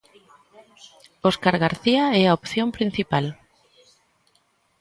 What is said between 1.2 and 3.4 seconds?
Óscar García é a opción principal.